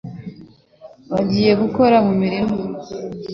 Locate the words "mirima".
2.21-2.55